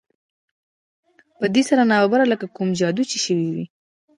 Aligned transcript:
په 1.39 1.45
دې 1.53 1.61
سره 1.69 1.81
ناببره 1.91 2.25
لکه 2.33 2.45
کوم 2.55 2.69
جادو 2.79 3.03
چې 3.11 3.17
شوی 3.25 3.47
وي 3.55 3.65